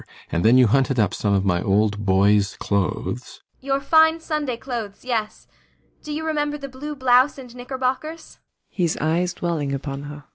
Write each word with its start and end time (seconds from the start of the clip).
And 0.31 0.43
then 0.43 0.57
you 0.57 0.65
hunted 0.65 0.99
up 0.99 1.13
some 1.13 1.35
of 1.35 1.45
my 1.45 1.61
old 1.61 2.07
boy's 2.07 2.57
clothes 2.57 3.43
ASTA. 3.61 3.65
Your 3.67 3.79
fine 3.79 4.19
Sunday 4.19 4.57
clothes 4.57 5.05
yes. 5.05 5.45
Do 6.01 6.11
you 6.11 6.25
remember 6.25 6.57
the 6.57 6.67
blue 6.69 6.95
blouse 6.95 7.37
and 7.37 7.55
knickerbockers? 7.55 8.39
ALLMERS. 8.39 8.39
[His 8.71 8.97
eyes 8.97 9.35
dwelling 9.35 9.73
upon 9.75 10.01
her. 10.05 10.23